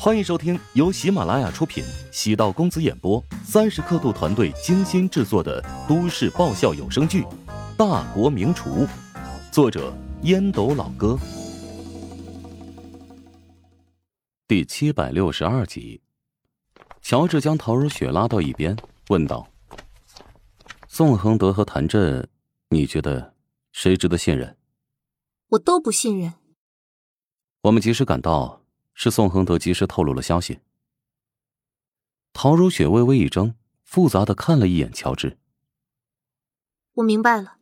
[0.00, 7.22] 欢迎收听由喜马拉雅出品、喜道公子演播、三十刻度团队精心制作的都市爆笑有声剧
[7.76, 8.86] 《大国名厨》，
[9.50, 9.92] 作者
[10.22, 11.18] 烟斗老哥，
[14.46, 16.00] 第七百六十二集。
[17.02, 18.76] 乔治将陶如雪拉到一边，
[19.08, 19.48] 问道
[20.86, 22.28] ：“宋恒德和谭震，
[22.68, 23.34] 你觉得
[23.72, 24.56] 谁值得信任？”
[25.50, 26.34] 我都不信任。
[27.62, 28.62] 我们及时赶到。
[29.00, 30.58] 是宋恒德及时透露了消息。
[32.32, 35.38] 陶如雪微微一怔，复杂的看了一眼乔治。
[36.94, 37.58] 我明白了。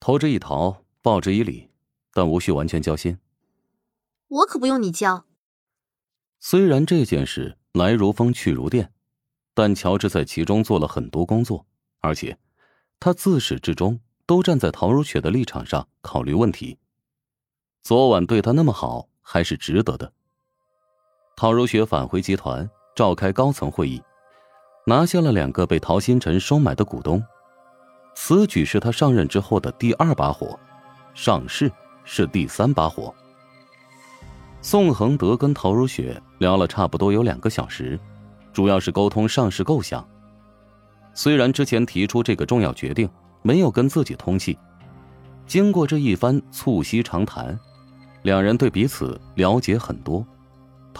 [0.00, 1.70] 投之以桃，报之以李，
[2.12, 3.20] 但无需完全交心。
[4.26, 5.24] 我可不用你教。
[6.40, 8.92] 虽然这件事来如风去如电，
[9.54, 11.64] 但乔治在其中做了很多工作，
[12.00, 12.36] 而且
[12.98, 16.80] 他自始至终都站在陶如雪的立场上考虑问题。
[17.84, 20.12] 昨晚对他那么好，还是值得的。
[21.40, 24.02] 陶如雪返回集团，召开高层会议，
[24.84, 27.24] 拿下了两个被陶新辰收买的股东。
[28.14, 30.60] 此举是他上任之后的第二把火，
[31.14, 31.72] 上市
[32.04, 33.14] 是第三把火。
[34.60, 37.98] 宋恒德跟陶如雪聊了差不多有两个小时，
[38.52, 40.06] 主要是沟通上市构想。
[41.14, 43.08] 虽然之前提出这个重要决定
[43.40, 44.58] 没有跟自己通气，
[45.46, 47.58] 经过这一番促膝长谈，
[48.24, 50.22] 两人对彼此了解很多。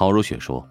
[0.00, 0.66] 陶如雪说：“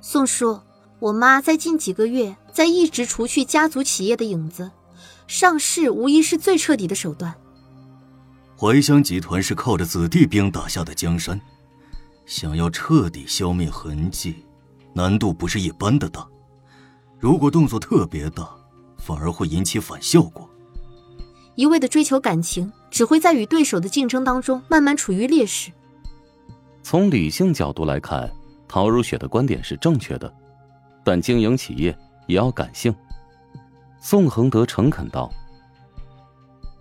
[0.00, 0.58] 宋叔，
[1.00, 4.70] 我妈在近几个月在一直除去家族企业的影子，
[5.26, 7.34] 上市无疑是最彻底的手段。
[8.56, 11.38] 怀香集团是靠着子弟兵打下的江山，
[12.24, 14.46] 想要彻底消灭痕迹，
[14.94, 16.26] 难度不是一般的大。
[17.18, 18.48] 如果动作特别大，
[18.96, 20.48] 反而会引起反效果。
[21.54, 25.70] 一味的追求感情，只会在与对手的竞争当中慢慢处于劣势。”
[26.82, 28.30] 从理性角度来看，
[28.68, 30.32] 陶如雪的观点是正确的，
[31.04, 32.94] 但经营企业也要感性。
[34.00, 35.32] 宋恒德诚恳道：“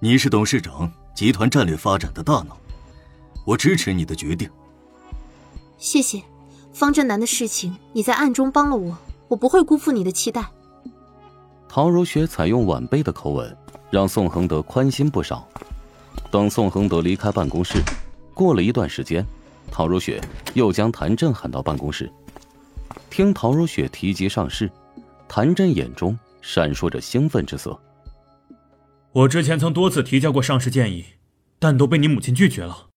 [0.01, 2.57] 你是董事长，集团战略发展的大脑，
[3.45, 4.49] 我支持你的决定。”
[5.77, 6.21] 谢谢，
[6.73, 8.97] 方振南的事情你在暗中帮了我，
[9.27, 10.45] 我不会辜负你的期待。
[11.69, 13.55] 陶如雪采用晚辈的口吻，
[13.91, 15.47] 让宋恒德宽心不少。
[16.31, 17.81] 等宋恒德离开办公室，
[18.33, 19.25] 过了一段时间。
[19.71, 20.21] 陶如雪
[20.53, 22.11] 又将谭震喊到办公室，
[23.09, 24.69] 听陶如雪提及上市，
[25.27, 27.79] 谭震眼中闪烁着兴奋之色。
[29.13, 31.05] 我之前曾多次提交过上市建议，
[31.57, 32.89] 但都被你母亲拒绝了。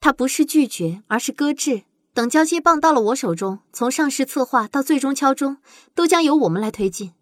[0.00, 1.82] 他不是拒绝，而是搁置。
[2.14, 5.58] 等交接棒到了我手中，从上市策划到最终敲钟，
[5.94, 7.12] 都将由我们来推进。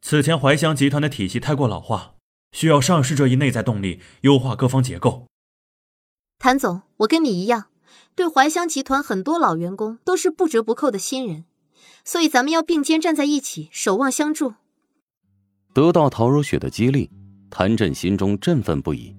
[0.00, 2.14] 此前怀香集团的体系太过老化，
[2.52, 5.26] 需要上市这一内在动力优化各方结构。
[6.38, 7.66] 谭总，我跟你一样，
[8.14, 11.44] 对怀香集团很多老员工都是不折不扣的新人，
[12.04, 14.54] 所以咱们要并肩站在一起，守望相助。
[15.72, 17.10] 得到陶如雪的激励，
[17.50, 19.16] 谭震心中振奋不已。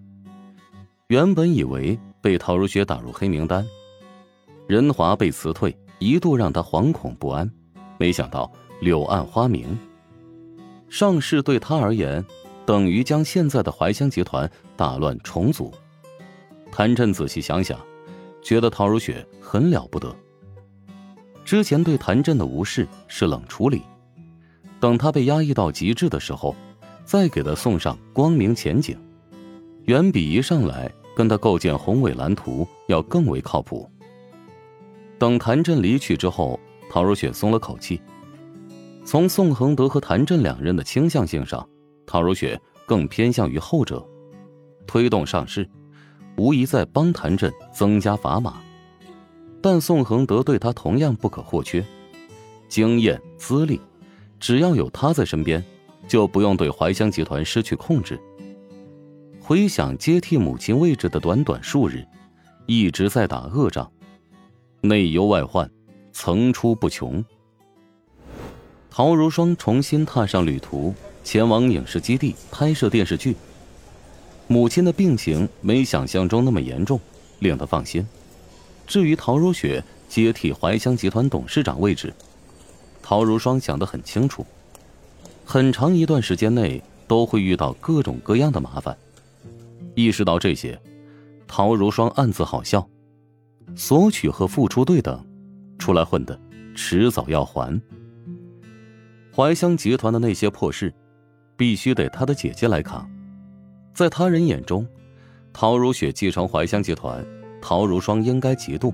[1.08, 3.66] 原本以为被陶如雪打入黑名单，
[4.68, 7.52] 任华被辞退，一度让他惶恐不安。
[7.98, 8.52] 没想到
[8.82, 9.78] 柳暗花明，
[10.90, 12.24] 上市对他而言，
[12.66, 15.74] 等于将现在的怀香集团打乱重组。
[16.78, 17.80] 谭震仔细想想，
[18.42, 20.14] 觉得陶如雪很了不得。
[21.46, 23.82] 之前对谭震的无视是冷处理，
[24.78, 26.54] 等他被压抑到极致的时候，
[27.06, 29.00] 再给他送上光明前景，
[29.86, 33.90] 远比一上来跟他构建宏伟蓝图要更为靠谱。
[35.18, 36.60] 等谭震离去之后，
[36.90, 38.02] 陶如雪松了口气。
[39.06, 41.66] 从宋恒德和谭震两人的倾向性上，
[42.06, 44.06] 陶如雪更偏向于后者，
[44.86, 45.66] 推动上市。
[46.38, 48.62] 无疑在帮谭震增加砝码，
[49.62, 51.86] 但宋恒德对他同样不可或缺，
[52.68, 53.80] 经验资历，
[54.40, 55.64] 只要有他在身边，
[56.08, 58.20] 就不用对怀香集团失去控制。
[59.40, 62.06] 回想接替母亲位置的短短数日，
[62.66, 63.90] 一直在打恶仗，
[64.82, 65.70] 内忧外患，
[66.12, 67.24] 层出不穷。
[68.90, 70.94] 陶如霜重新踏上旅途，
[71.24, 73.36] 前往影视基地拍摄电视剧。
[74.48, 77.00] 母亲的病情没想象中那么严重，
[77.40, 78.06] 令他放心。
[78.86, 82.14] 至于陶如雪接替怀香集团董事长位置，
[83.02, 84.46] 陶如霜想得很清楚，
[85.44, 88.96] 很长一段时间内都会遇到各种各样的麻烦。
[89.96, 90.80] 意识到这些，
[91.48, 92.88] 陶如霜暗自好笑。
[93.76, 95.26] 索取和付出对等，
[95.80, 96.40] 出来混的，
[96.76, 97.82] 迟早要还。
[99.36, 100.94] 怀香集团的那些破事，
[101.58, 103.10] 必须得他的姐姐来扛。
[103.96, 104.86] 在他人眼中，
[105.54, 107.26] 陶如雪继承怀香集团，
[107.62, 108.94] 陶如霜应该嫉妒。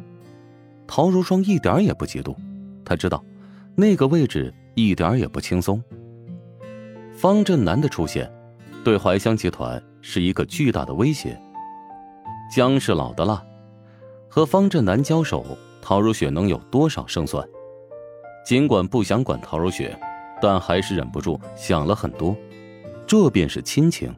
[0.86, 2.36] 陶如霜一点也不嫉妒，
[2.86, 3.24] 他知道
[3.76, 5.84] 那个位置一点也不轻松。
[7.16, 8.32] 方振南的出现，
[8.84, 11.36] 对怀香集团是一个巨大的威胁。
[12.56, 13.44] 姜是老的辣，
[14.30, 15.44] 和方振南交手，
[15.82, 17.44] 陶如雪能有多少胜算？
[18.46, 20.00] 尽管不想管陶如雪，
[20.40, 22.36] 但还是忍不住想了很多。
[23.08, 24.14] 这便是亲情。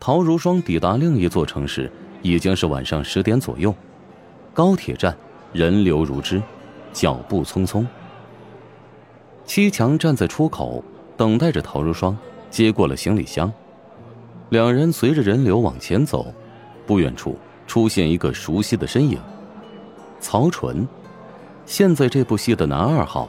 [0.00, 1.92] 陶如霜抵达另一座城市，
[2.22, 3.72] 已经是晚上十点左右。
[4.54, 5.14] 高铁站
[5.52, 6.42] 人流如织，
[6.90, 7.86] 脚步匆匆。
[9.44, 10.82] 七强站在出口，
[11.18, 12.16] 等待着陶如霜
[12.48, 13.52] 接过了行李箱。
[14.48, 16.32] 两人随着人流往前走。
[16.86, 17.38] 不远处
[17.68, 19.16] 出现一个熟悉的身影，
[20.18, 20.88] 曹纯，
[21.64, 23.28] 现在这部戏的男二号，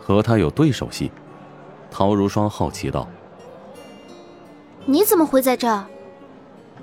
[0.00, 1.08] 和他有对手戏。
[1.88, 3.08] 陶如霜好奇道
[4.86, 5.84] ：“你怎么会在这儿？”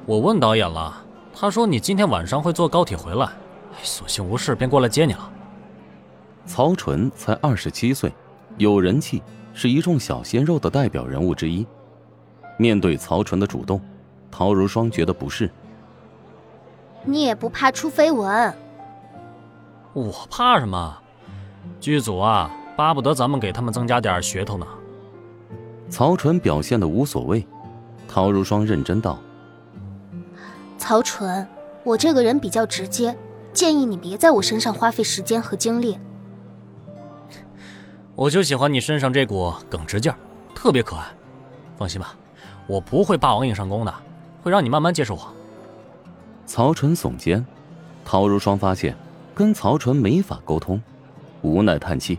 [0.05, 1.03] 我问导演了，
[1.33, 3.29] 他说你今天晚上会坐高铁回来，
[3.83, 5.31] 索性无事便过来接你了。
[6.45, 8.13] 曹纯才二十七岁，
[8.57, 9.21] 有人气，
[9.53, 11.67] 是一众小鲜肉的代表人物之一。
[12.57, 13.81] 面对曹纯的主动，
[14.31, 15.51] 陶如霜觉得不适。
[17.03, 18.53] 你也不怕出绯闻？
[19.93, 20.97] 我怕什么？
[21.81, 24.65] 剧组啊，巴不得咱们给他们增加点噱头呢。
[25.89, 27.45] 曹纯表现的无所谓，
[28.07, 29.19] 陶如霜认真道
[30.77, 31.47] ：“曹纯，
[31.83, 33.15] 我这个人比较直接，
[33.53, 35.99] 建议你别在我身上花费时间和精力。
[38.15, 40.17] 我就喜欢你身上这股耿直劲儿，
[40.55, 41.05] 特别可爱。
[41.77, 42.15] 放心吧，
[42.65, 43.93] 我不会霸王硬上弓的，
[44.41, 45.27] 会让你慢慢接受我。”
[46.47, 47.45] 曹纯耸肩，
[48.03, 48.95] 陶如霜发现
[49.35, 50.81] 跟曹纯没法沟通，
[51.41, 52.17] 无奈叹气，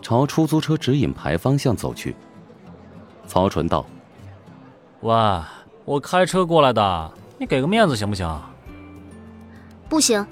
[0.00, 2.14] 朝出租车指引牌方向走去。
[3.26, 3.84] 曹纯道
[5.00, 5.14] ：“喂，
[5.84, 8.28] 我开车过来的，你给个面子行不行
[9.88, 10.26] ？”“不行。”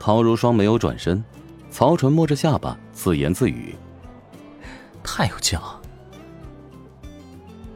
[0.00, 1.22] 陶如霜没有转身，
[1.70, 3.74] 曹纯摸着下巴自言自语
[5.04, 5.80] ：“太有劲了。”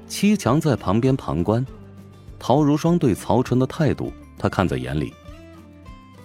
[0.09, 1.65] 七强在旁边旁观，
[2.39, 4.13] 陶如霜对曹纯的态度。
[4.39, 5.13] 他看在眼里。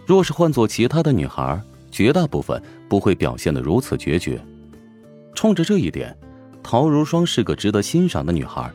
[0.06, 1.62] 若是换做其他的女孩，
[1.92, 4.42] 绝大部分不会表现的如此决绝。
[5.34, 6.18] 冲着这一点，
[6.64, 8.72] 陶如霜是个值得欣赏的女孩。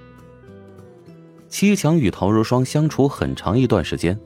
[1.50, 4.19] 七强与陶如霜相处很长一段时间，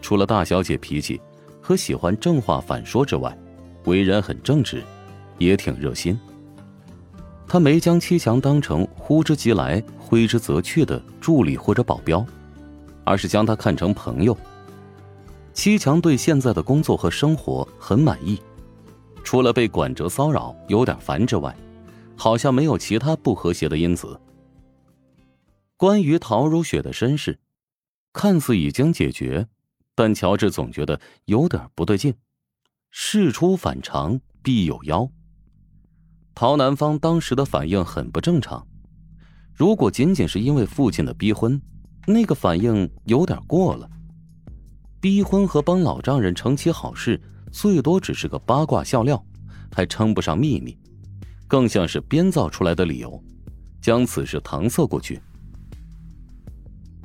[0.00, 1.20] 除了大小姐脾气
[1.60, 3.36] 和喜欢正话反说之外，
[3.84, 4.82] 为人很正直，
[5.36, 6.18] 也挺热心。
[7.46, 12.24] 他没将七强当成呼之即来挥之则去的助理或者保镖，
[13.04, 14.36] 而是将他看成朋友。
[15.52, 18.40] 七强对现在的工作和生活很满意，
[19.22, 21.54] 除了被管着骚扰有点烦之外，
[22.16, 24.18] 好像没有其他不和谐的因子。
[25.80, 27.40] 关于陶如雪的身世，
[28.12, 29.48] 看似已经解决，
[29.94, 32.12] 但乔治总觉得有点不对劲。
[32.90, 35.10] 事出反常必有妖。
[36.34, 38.68] 陶南方当时的反应很不正常，
[39.54, 41.58] 如果仅仅是因为父亲的逼婚，
[42.06, 43.88] 那个反应有点过了。
[45.00, 47.18] 逼婚和帮老丈人成其好事，
[47.50, 49.24] 最多只是个八卦笑料，
[49.72, 50.76] 还称不上秘密，
[51.48, 53.24] 更像是编造出来的理由，
[53.80, 55.18] 将此事搪塞过去。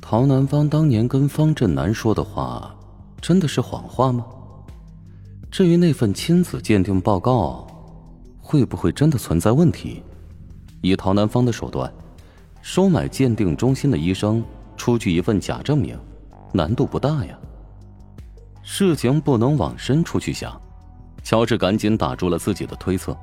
[0.08, 2.72] 陶南方当年跟方振南说的话，
[3.20, 4.24] 真的是谎话吗？
[5.50, 7.66] 至于那份亲子鉴定报告，
[8.40, 10.04] 会不会真的存在问题？
[10.80, 11.92] 以陶南方的手段，
[12.62, 14.44] 收买鉴定中心的医生
[14.76, 15.98] 出具一份假证明，
[16.52, 17.36] 难度不大呀。
[18.62, 20.56] 事情不能往深处去想，
[21.24, 23.16] 乔治赶紧打住了自己的推测。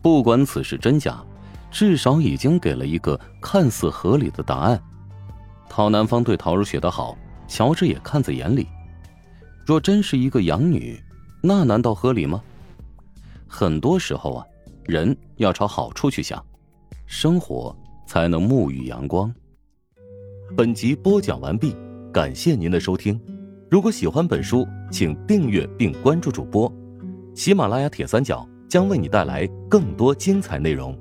[0.00, 1.22] 不管此事真假，
[1.70, 4.82] 至少已经给了一个看似合理的答案。
[5.74, 7.16] 陶南方对陶如雪的好，
[7.48, 8.68] 乔治也看在眼里。
[9.64, 11.02] 若真是一个养女，
[11.42, 12.42] 那难道合理吗？
[13.48, 14.44] 很多时候啊，
[14.84, 16.44] 人要朝好处去想，
[17.06, 17.74] 生活
[18.06, 19.34] 才能沐浴阳光。
[20.54, 21.74] 本集播讲完毕，
[22.12, 23.18] 感谢您的收听。
[23.70, 26.70] 如果喜欢本书，请订阅并关注主播。
[27.34, 30.94] 喜马拉雅铁三角将为你带来更多精彩内容。